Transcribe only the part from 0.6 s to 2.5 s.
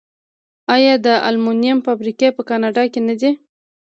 آیا د المونیم فابریکې په